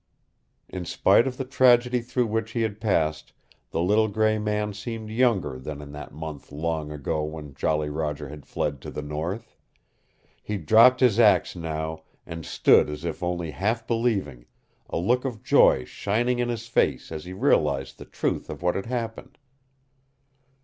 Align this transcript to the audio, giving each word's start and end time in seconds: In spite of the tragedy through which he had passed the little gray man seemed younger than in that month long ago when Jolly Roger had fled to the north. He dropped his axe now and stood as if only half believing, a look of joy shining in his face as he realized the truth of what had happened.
In 0.67 0.83
spite 0.83 1.27
of 1.27 1.37
the 1.37 1.45
tragedy 1.45 2.01
through 2.01 2.25
which 2.25 2.53
he 2.53 2.63
had 2.63 2.81
passed 2.81 3.33
the 3.69 3.83
little 3.83 4.07
gray 4.07 4.39
man 4.39 4.73
seemed 4.73 5.11
younger 5.11 5.59
than 5.59 5.79
in 5.79 5.91
that 5.91 6.11
month 6.11 6.51
long 6.51 6.91
ago 6.91 7.21
when 7.23 7.53
Jolly 7.53 7.87
Roger 7.91 8.27
had 8.27 8.43
fled 8.47 8.81
to 8.81 8.89
the 8.89 9.03
north. 9.03 9.55
He 10.41 10.57
dropped 10.57 11.01
his 11.01 11.19
axe 11.19 11.55
now 11.55 12.01
and 12.25 12.47
stood 12.47 12.89
as 12.89 13.05
if 13.05 13.21
only 13.21 13.51
half 13.51 13.85
believing, 13.85 14.47
a 14.89 14.97
look 14.97 15.23
of 15.23 15.43
joy 15.43 15.85
shining 15.85 16.39
in 16.39 16.49
his 16.49 16.65
face 16.65 17.11
as 17.11 17.25
he 17.25 17.33
realized 17.33 17.99
the 17.99 18.05
truth 18.05 18.49
of 18.49 18.63
what 18.63 18.73
had 18.73 18.87
happened. 18.87 19.37